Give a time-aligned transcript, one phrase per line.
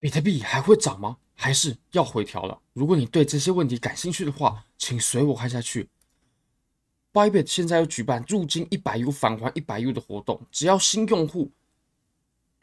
[0.00, 1.18] 比特币还会涨吗？
[1.34, 2.58] 还是要回调了？
[2.72, 5.88] 如果你对这些问题感兴趣的话，请随我看下去。
[7.12, 11.50] Bybit 现在要举办入金一百 U 返还一百 U 的活动，只要新用户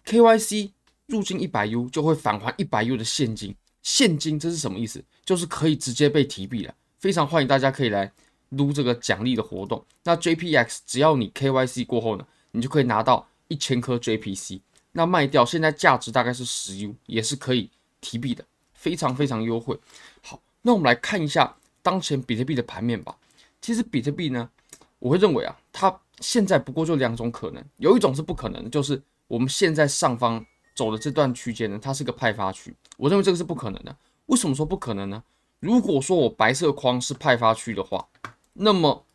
[0.06, 0.72] KYC
[1.06, 3.56] 入金一百 U 就会返还一百 U 的现金。
[3.84, 5.04] 现金这是什么意思？
[5.24, 6.74] 就是可以直接被提币了。
[6.98, 8.12] 非常欢迎大家可以来
[8.50, 9.86] 撸这个奖励的活动。
[10.04, 14.62] 那 JPX 只要你 KYC 过后呢，你就可以拿到一千颗 JPC。
[14.98, 17.70] 那卖掉现在价值大概是十 U，也是可以
[18.02, 18.44] 提币的，
[18.74, 19.80] 非常非常优惠。
[20.24, 23.16] 好，那我们来看一下当前比特币的盘面吧。
[23.62, 24.50] 其实比特币呢，
[24.98, 33.96] 我会认为啊，它现在不过就两种可能，有一种是不可能，就是我们现在上方走的这段区间呢，它是个派发区，我认为这个是不可能的。
[34.26, 35.24] 为什么说不可能呢？
[35.60, 38.08] 如果说我白色框是派发区的话，
[38.54, 39.06] 那么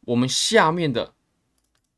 [0.00, 1.12] 我们下面的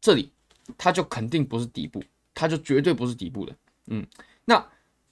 [0.02, 0.30] 这里，
[0.76, 2.02] 它就肯定不是底部，
[2.36, 3.52] 它就绝对不是底部的。
[3.88, 4.06] 嗯，
[4.44, 4.64] 那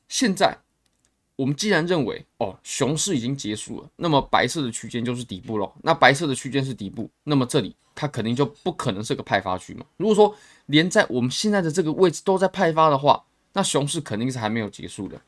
[0.07, 0.57] 现在。
[1.37, 5.75] 我们既然认为哦，熊市已经结束了，那么白色的区间就是底部喽。
[5.83, 9.85] 那白色的区间是底部，那么这里它肯定就不可能是个派发区嘛。
[9.97, 10.33] 如果说
[10.67, 15.21] 连在我们现在的这个位置都在派发的话，那熊市肯定是还没有结束的。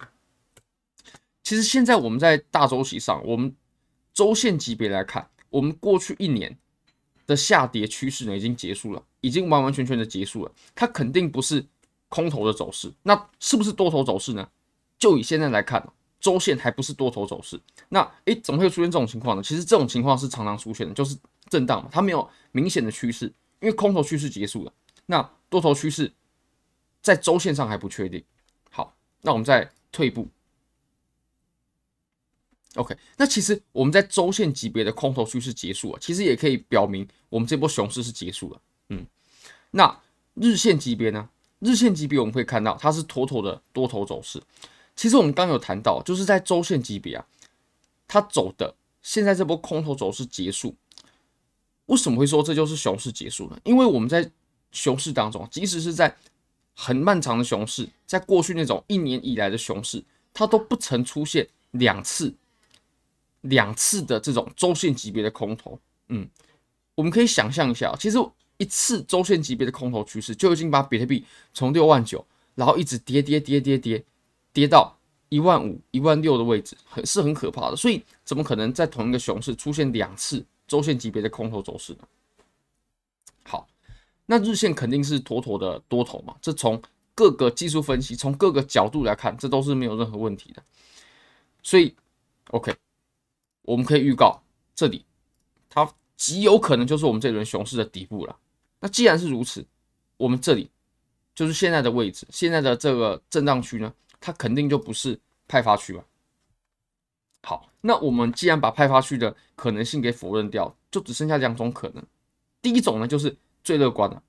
[1.42, 3.52] 其实现在我们在大周期上，我们
[4.14, 6.56] 周线级别来看，我们过去一年
[7.26, 10.52] 的下跌趋势呢已经结束了，已经完完全全的结束了。
[10.72, 11.66] 它肯定不是
[12.08, 14.48] 空头的走势，那是不是多头走势呢？
[14.98, 15.86] 就以现在来看，
[16.20, 19.42] 周线还不是多头走势，那诶，怎么会出现这种情况呢？
[19.42, 21.16] 其实这种情况是常常出现的，就是
[21.50, 23.26] 震荡嘛，它没有明显的趋势，
[23.60, 24.72] 因为空头趋势结束了，
[25.04, 26.10] 那多头趋势
[27.02, 28.24] 在周线上还不确定。
[28.70, 30.26] 好，那我们再退一步
[32.76, 38.60] ，OK，那其实我们在周线级别的空头趋势结束了，其实也可以表明我们这波熊市是结束了。
[38.88, 39.06] 嗯，
[39.72, 40.00] 那
[40.34, 41.28] 日线级别呢？
[41.60, 44.42] 日线级别我们会看到它是妥妥的多头走势。
[44.94, 47.26] 其实我们刚有谈到，就是在周线级别啊，
[48.08, 50.74] 它走的现在这波空头走势结束，
[51.86, 53.58] 为什么会说这就是熊市结束呢？
[53.64, 54.30] 因为我们在
[54.72, 56.16] 熊市当中，即使是在
[56.74, 60.02] 很漫长的熊市，在过去那种一年以来的熊市，
[60.34, 62.34] 它都不曾出现两次
[63.42, 65.78] 两次的这种周线级别的空头。
[66.08, 66.28] 嗯，
[66.94, 68.18] 我们可以想象一下，其实
[68.58, 71.24] 一次周线级别的空头趋势就已经把比特币
[71.54, 72.24] 从六万九，
[72.54, 74.04] 然后一直跌跌跌跌跌。
[74.56, 74.96] 跌到
[75.28, 77.76] 一万五、一万六的位置，很是很可怕的。
[77.76, 81.98] 所以，怎么可能在同一个熊市出现两次周线级别的空头走势呢？
[83.44, 83.68] 好，
[84.24, 86.34] 那日线肯定是妥妥的多头嘛。
[86.40, 86.80] 这从
[87.14, 90.62] 各个技术分析、从各个角度来看，这都是没有任何问题的。
[91.62, 91.94] 所以
[92.52, 92.74] ，OK，
[93.60, 94.40] 我们可以预告，
[94.74, 95.04] 这里
[95.68, 98.34] 它极有可能就是我们这轮熊市的底部了。
[98.86, 99.66] 那既然是如此，
[100.16, 100.70] 我们这里
[101.34, 103.92] 就是现在的位置，现在的这个震荡区呢？
[104.20, 106.04] 它肯定就不是派发区吧？
[107.42, 112.06] 好，那我们既然把派发区的可能性给否认掉，就只剩下两种可能。
[112.62, 114.22] 第一种呢，就是最乐观的，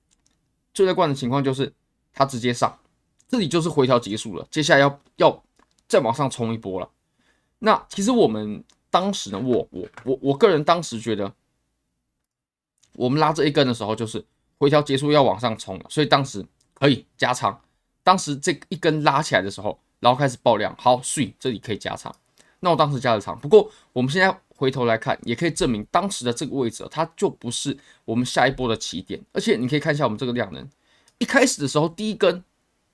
[0.73, 1.71] 最乐观的情况就是
[2.11, 2.79] 它直接上，
[3.27, 5.43] 这里就是回调结束了，接下来要要
[5.87, 6.89] 再往上冲一波了。
[7.59, 11.31] 那其实我们当时呢，我我我我个人当时觉得，
[12.93, 14.25] 我们拉这一根的时候就是
[14.57, 17.61] 回调结束要往上冲了，所以当时可以加仓。
[18.03, 22.13] 当时这一根拉起来的时候，然后开始爆量，好，所以这里可以加仓。
[22.61, 23.37] 那我当时加了仓。
[23.39, 29.19] 不过我们现在回头来看，也可以证明当时的这个位置，它就不是我们下一波的起点。
[29.33, 30.67] 而且你可以看一下我们这个量能，
[31.19, 32.43] 一开始的时候第一根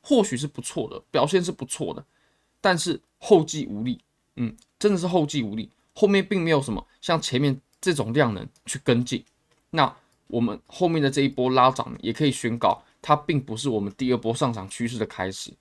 [0.02, 2.04] 或许是不错的，表现是不错的，
[2.60, 4.02] 但是后继无力，
[4.36, 5.70] 嗯，真的是后继无力。
[5.96, 9.24] 后面并没有什么像前面这种量能去跟进。
[9.70, 9.96] 那
[10.28, 12.84] 我们后面的这一波拉涨也可以宣告。
[13.06, 15.54] 它并不是我们第二波上涨趋势的开始。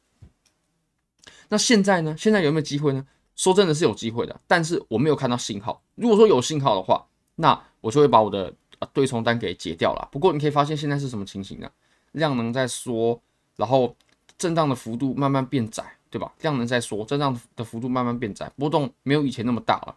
[1.48, 2.14] 那现在呢？
[2.16, 3.04] 现在有没有机会呢？
[3.34, 5.82] 说真的是有机会的，但是我没有看到信号。
[5.96, 8.54] 如果说有信号的话，那我就会把我的
[8.92, 10.08] 对冲单给解掉了。
[10.12, 11.68] 不过你可以发现现在是什么情形呢？
[12.12, 13.20] 量能在缩，
[13.56, 13.96] 然后
[14.38, 16.32] 震荡的幅度慢慢变窄，对吧？
[16.42, 19.96] 量能在缩，震荡的幅度慢慢变窄，波动没有以前那么大了。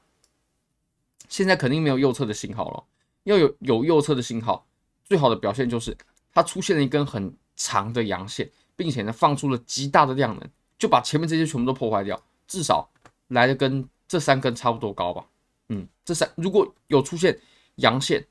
[1.29, 2.83] 现在肯定没有右侧的信号了。
[3.25, 4.66] 要有有右侧的信号，
[5.04, 5.95] 最好的表现就是。
[6.38, 12.89] 它出现了一根很长的阳线，并且呢放出了极大的量能，就把前面这些全部都破坏掉，至少
[13.30, 15.25] 来的跟这三根差不多高吧。
[15.69, 17.39] 嗯，这三如果有出现
[17.75, 18.27] 阳线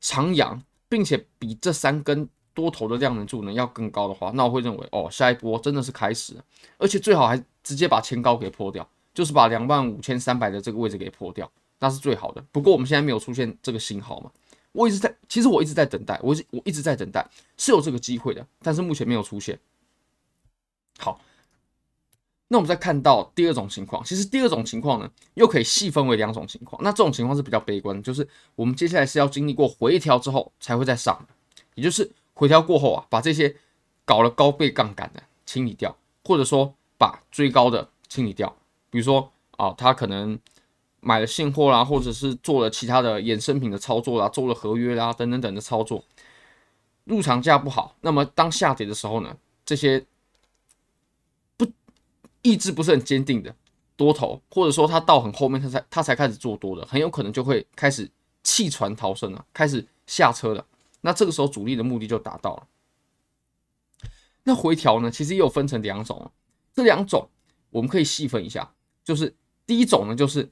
[0.00, 6.36] 长阳，并且比这三根多头的量能柱呢要更高的话，那我会认为哦，下一波真的是开始，
[6.78, 11.50] 而且最好还直接把前高给破掉，就是把两万五千三百的这个位置给破掉，
[11.84, 12.42] 那是最好的。
[12.50, 14.30] 不过我们现在没有出现这个信号嘛。
[14.72, 17.28] 我一直在，其实我一直在等待，我一直我一直在等待，
[17.58, 19.60] 是有这个机会的，但是目前没有出现。
[20.98, 21.20] 好，
[22.48, 26.82] 那我们再看到第二种情况，其实第二种情况呢，又可以细分为两种情况。
[26.82, 28.26] 那这种情况是比较悲观，就是
[28.56, 31.24] 我们接下来是要经历过回调之后才会再上，
[31.74, 33.54] 也就是回调过后啊，把这些
[34.06, 38.56] 搞了高倍杠杆的清理掉，或者说把追高的清理掉。
[38.90, 40.36] 比如说啊，它可能
[41.04, 46.02] 买了现货啦，或者是做了其他的衍生品的操作啦，做了合约啦等等等的操作，
[47.04, 50.04] 入场价不好，那么当下跌的时候呢，这些
[51.56, 51.66] 不。
[52.46, 53.56] 意志不是很坚定的
[53.96, 58.10] 多头，或者说他到很后面他才他才开始做多的，很有可能就会开始
[58.42, 60.66] 弃船逃生了，开始下车了。
[61.00, 62.66] 那这个时候主力的目的就达到了。
[64.42, 66.30] 那回调呢，其实也有分成两种，
[66.74, 67.26] 这两种
[67.70, 69.34] 我们可以细分一下，就是
[69.64, 70.50] 第一种呢，就是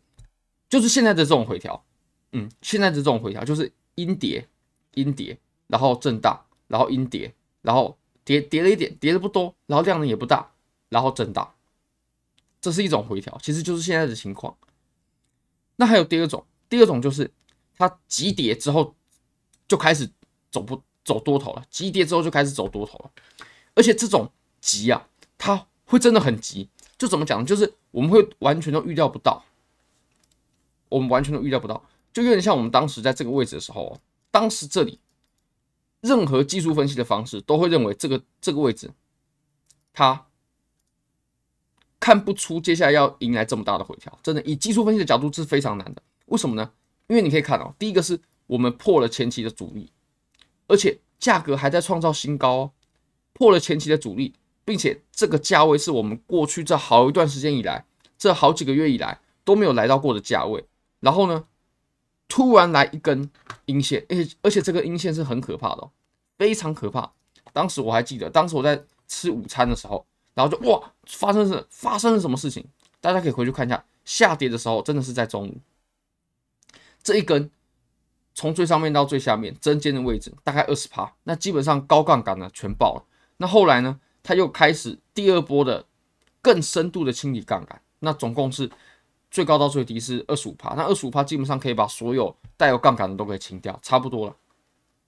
[0.73, 1.85] 就是现在的这种回调，
[2.33, 4.49] 嗯，现在的这种回调就是阴跌
[4.95, 10.51] 阴跌，然后震荡，然后阴跌，然后跌跌了一点，跌的不多，然后量能也不大，
[10.89, 11.53] 然后震荡。
[12.59, 14.57] 这是一种回调，其实就是现在的情况。
[15.77, 17.31] 那还有第二种，第二种就是
[17.77, 18.95] 它急跌之后
[19.69, 20.09] 就开始
[20.51, 23.11] 走不走多头了，急跌之后就开始走多头了。
[23.75, 24.33] 而且这种
[24.63, 26.71] 急啊，它会真的很急。
[26.97, 27.45] 就怎么讲？
[27.45, 29.45] 就是我们会完全都预料不到，
[30.93, 33.99] 我们完全都预料不到，就有点像我们当时在这个位置的时候，
[34.31, 35.01] 当时这里
[36.01, 38.91] 任何技术分析的方式都会认为这个这个位置
[39.93, 40.27] 它。
[42.05, 46.03] 看不出接下来要迎来这么大的回调，真的以技术分析的角度是非常难的。
[46.27, 46.69] 为什么呢？
[47.07, 48.19] 因为你可以看哦，第一个是
[48.49, 49.89] 我们破了前期的阻力，
[50.67, 52.71] 而且价格还在创造新高哦，
[53.33, 54.35] 破了前期的阻力，
[54.65, 57.87] 并且这个价位是我们过去这好一段时间以来，
[58.19, 60.65] 这好几个月以来都没有来到过的价位。
[61.03, 61.45] 然后呢，
[62.27, 63.31] 突然来一根
[63.67, 65.91] 阴线，而且而且这个阴线是很可怕的，
[66.39, 67.13] 非常可怕。
[67.53, 70.07] 当时我还记得，当时我在吃午餐的时候。
[70.35, 72.65] 然后就哇，发生是发生了什么事情？
[73.03, 75.59] 大家可以回去看一下，下跌的时候真的是在中午，
[77.03, 77.51] 这一根
[78.35, 83.05] 从最上面到最下面针尖的位置大概二十趴，那基本上高杠杆呢全爆了。
[83.37, 85.85] 那后来呢，它又开始第二波的
[86.41, 88.71] 更深度的清理杠杆，那总共是
[89.33, 94.37] 最高到最低是二十五趴，那二十五趴基本上可以把所有带有杠杆的都给清掉，差不多了。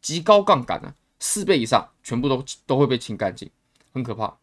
[0.01, 3.51] 极高杠杆呢，四倍以上全部都都会被清干净，
[3.93, 4.39] 很可怕。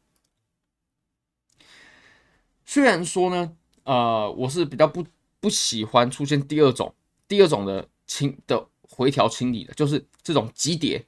[2.64, 5.04] 虽然说呢，呃，我是比较不
[5.40, 6.94] 不喜欢出现第二种
[7.28, 11.04] 第二种的清的回调清理的，就是这种急跌，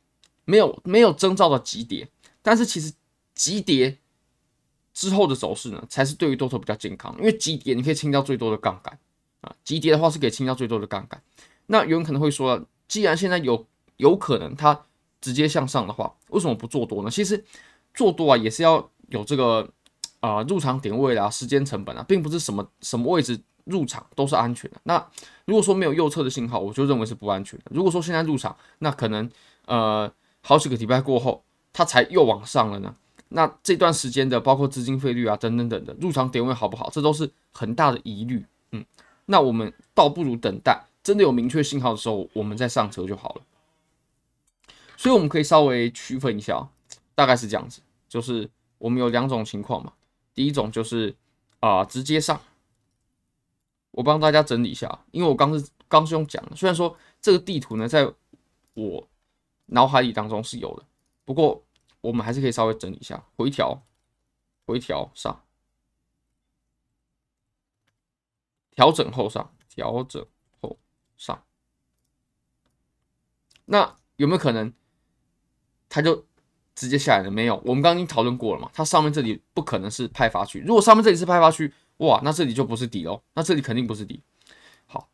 [0.45, 2.09] 没有没有征兆的急跌。
[2.41, 2.91] 但是其实
[3.35, 3.99] 急跌
[4.93, 8.97] 之后的走势呢，才是对于多头比较健康，因为急跌你可以清掉最多的杠杆
[9.41, 11.21] 啊，急跌的话是可以清掉最多的杠杆。
[11.65, 13.65] 那有人可能会说，既然现在有
[13.97, 14.85] 有可能它
[15.19, 17.09] 直接向上的话，为什么不做多呢？
[17.09, 17.43] 其实
[17.93, 19.69] 做多啊也是要有这个。
[20.23, 24.77] 啊、入场点位啊，时间成本啊，并不是什么什么位置入场都是安全的。
[24.83, 25.05] 那
[25.43, 27.65] 如果说没有右侧的信号，我就认为是不安全的。
[27.71, 29.29] 如果说现在入场，那可能
[29.65, 31.43] 呃好几个礼拜过后，
[31.73, 32.95] 它才又往上了呢。
[33.35, 38.45] 那这段时间的包括资金费率啊等等等的入场点位好不好，这都是很大的疑虑。
[38.71, 38.85] 嗯，
[39.25, 43.41] 那我们倒不如等待真的有明确信号的时候，我们再上车就好了。
[44.95, 46.67] 所以我们可以稍微区分一下，
[47.15, 49.91] 大概是这样子，就是我们有两种情况嘛。
[50.35, 51.15] 第一种就是
[51.59, 52.39] 啊、直接上。
[53.91, 58.11] 我帮大家整理一下，因为我刚是刚是用讲的，虽然说这个地图呢，在
[58.73, 59.07] 我
[59.67, 60.83] 脑海里当中是有的，
[61.25, 61.63] 不过
[62.03, 63.83] 我们还是可以稍微整理一下，回调，
[64.67, 65.43] 回调上，
[68.71, 70.25] 调整后上，调整
[70.61, 70.79] 后
[71.17, 71.43] 上。
[73.65, 74.71] 那有没有可能，
[75.89, 76.25] 它就？
[76.75, 77.61] 直接下来了没有？
[77.65, 80.59] 我们刚刚已经讨论过了嘛，它上面这里不可能是派发区。
[80.61, 83.21] 如果上面这里是派发区，哇，那这里就不是底喽。
[83.35, 84.23] 那这里肯定不是底。
[84.87, 85.07] 好，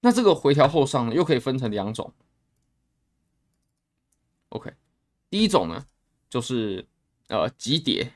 [0.00, 2.12] 那这个回调后上呢，又可以分成两种。
[4.50, 4.74] OK，
[5.30, 5.86] 第一种呢，
[6.28, 6.86] 就是
[7.28, 8.12] 呃急跌。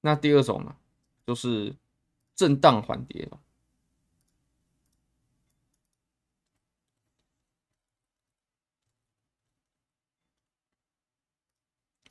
[0.00, 0.76] 那第二种呢，
[1.24, 1.74] 就是
[2.34, 3.26] 震荡缓跌。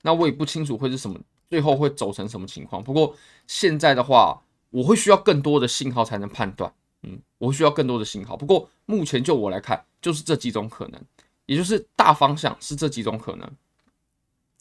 [0.02, 1.18] 那我也不清楚会是什么，
[1.50, 2.84] 最后会走成什么情况。
[2.84, 3.16] 不过
[3.48, 6.74] 现在的话，我会需要更多的信号才能判断。
[7.04, 8.36] 嗯，我会需要更多的信号。
[8.36, 11.06] 不过目前就我来看，就是这几种可能，
[11.46, 13.52] 也就是大方向是这几种可能。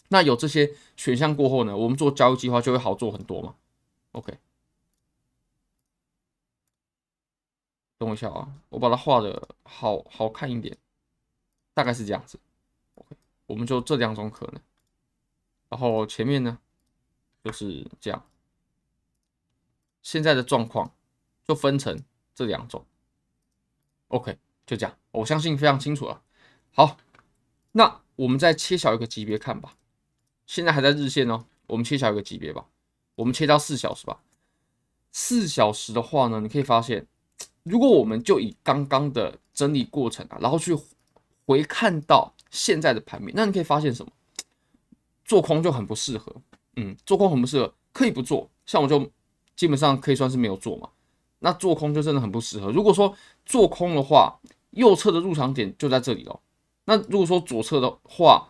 [0.08, 3.54] 那有这些选项过后呢，我们做交易计划就会好做很多嘛。
[4.12, 4.38] OK，
[7.96, 10.76] 等我一下啊，我把它画的好好看一点，
[11.72, 12.38] 大概是这样子。
[12.96, 14.60] OK，我们就这两种可能。
[15.70, 16.58] 然后前面呢，
[17.42, 18.26] 就是这样。
[20.02, 20.92] 现在的状况
[21.44, 21.98] 就分成
[22.34, 22.84] 这两种。
[24.08, 24.36] OK，
[24.66, 26.22] 就这样，我相信非常清楚了。
[26.74, 26.96] 好，
[27.72, 29.76] 那我们再切小一个级别看吧。
[30.46, 32.66] 现在还在日线哦，我们切小一个级别吧。
[33.14, 34.22] 我们切到四小时吧。
[35.12, 37.06] 四小时的话呢，你可以发现，
[37.62, 40.74] 如果我们就以刚刚的整理过程啊，然后去
[41.44, 44.10] 回看到现在的盘面，那你可以发现什么？
[45.26, 46.34] 做空就很不适合。
[46.76, 48.50] 嗯，做空很不适合，可以不做。
[48.64, 49.10] 像我就
[49.54, 50.88] 基本上可以算是没有做嘛。
[51.40, 52.70] 那做空就真的很不适合。
[52.72, 53.14] 如果说
[53.44, 56.40] 做空的话，右侧的入场点就在这里哦。
[56.84, 58.48] 那如果说左侧的话，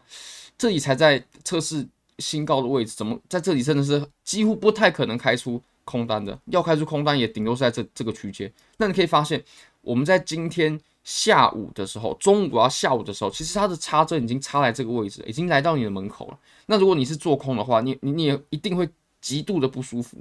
[0.57, 1.87] 这里才在测试
[2.19, 6.39] 新高的位置，怎么在这里真的是几乎不太可能开出空单的？
[6.47, 8.53] 要开出空单也顶多是在这这个区间。
[8.79, 9.43] 那你可以发现，
[9.81, 16.39] 我们在今天下午的时候，中午啊下午的时候，其实它的插针已经插在这个位置，已经来到你的门口了。
[16.67, 18.89] 那如果你是做空的话，你你你也一定会
[19.21, 20.17] 极度的不舒服。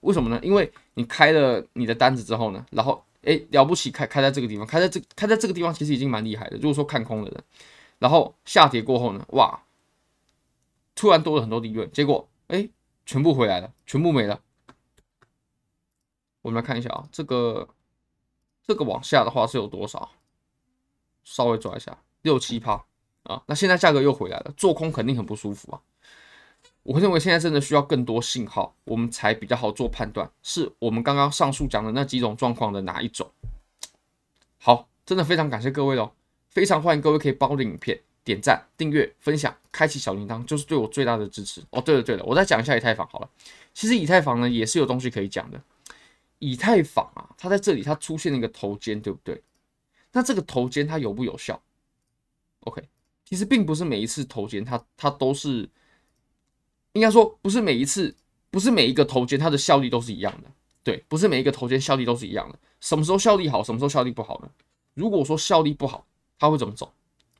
[0.00, 0.38] 为什么呢？
[0.42, 6.56] 因为你开了你的单子之后呢，然后哎了不起开开在这个地方，开在这开在这个地方其实已经蛮厉害的。
[6.56, 7.44] 如果说看空的人，
[7.98, 9.62] 然后下跌过后呢，哇！
[10.94, 12.68] 突然多了很多利润，结果哎，
[13.04, 14.40] 全部回来了，全部没了。
[16.40, 17.68] 我们来看一下啊，这个
[18.66, 20.10] 这个往下的话是有多少？
[21.22, 22.84] 稍微抓一下，六七趴
[23.24, 23.42] 啊。
[23.46, 25.80] 那现在价格又回来了，做空肯定很不舒服啊。
[26.88, 33.30] 我认为现在真的需要更多信号，我们才比较好做判断，是我们刚刚上述讲的那几种状况的哪一种？
[34.56, 36.12] 好，真的非常感谢各位喽，
[36.48, 38.00] 非常欢迎各位可以帮我的影片。
[38.24, 41.80] 点赞、订阅、分享、开启小铃铛，就是对我最大的支持哦。
[41.80, 43.30] 对了对了，我再讲一下以太坊好了。
[43.74, 45.60] 其实以太坊呢也是有东西可以讲的。
[46.38, 49.42] 以太坊啊，它在这里它出现了一个头肩，对不对？
[50.12, 51.62] 那这个头肩它有不有效
[52.60, 52.82] ？OK，
[53.26, 55.68] 其实并不是每一次头肩它它都是，
[56.98, 58.12] 应该说不是每一次，
[58.50, 60.50] 不是每一个头肩它的效力都是一样的。
[60.82, 62.58] 对，不是每一个头肩效力都是一样的。
[62.80, 64.50] 什么时候效力好，什么时候效力不好呢？
[64.94, 66.04] 如果说效力不好，
[66.40, 66.92] 它会怎么走？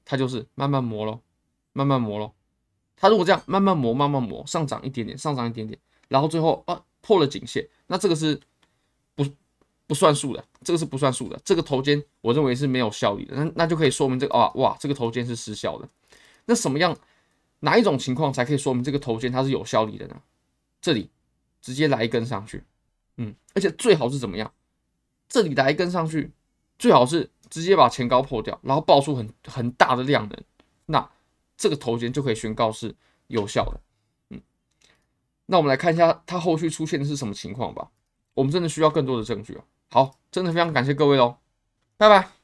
[0.05, 1.21] 它就是慢慢磨咯，
[1.73, 2.33] 慢慢磨咯。
[2.97, 8.41] 它如果这样慢慢磨，慢慢磨，上涨一点点，上涨一点点，然后最后啊破了颈线，那这个是
[9.17, 9.27] 不
[9.89, 11.41] 不算数的，这个是不算数的。
[11.45, 15.89] 这个头肩我认为是没有效力的，那那就可以说明这个啊哇，这个头肩是失效的。
[16.45, 16.97] 那什么样
[17.61, 20.21] 哪一种情况才可以说明这个头肩它是有效力的呢？
[20.81, 21.11] 这里
[21.61, 22.65] 直接来一根上去，
[23.17, 24.53] 嗯，而且最好是怎么样？
[25.29, 26.33] 这里来一根上去，
[26.79, 27.31] 最好是。
[27.51, 30.39] 直接把前高破掉，然后爆出很很大的量能，
[30.85, 31.11] 那
[31.57, 32.95] 这个头肩就可以宣告是
[33.29, 33.81] 有效的。
[34.29, 34.43] 嗯，
[35.47, 37.91] 那我们来看一下它后续出现的是什么情况吧。
[38.35, 39.65] 我们真的需要更多的证据哦。
[39.89, 41.39] 好，真的非常感谢各位喽，
[41.97, 42.38] 拜拜。